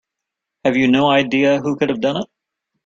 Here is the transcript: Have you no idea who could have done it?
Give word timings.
Have 0.65 0.77
you 0.77 0.87
no 0.87 1.11
idea 1.11 1.59
who 1.59 1.75
could 1.75 1.89
have 1.89 2.01
done 2.01 2.17
it? 2.17 2.25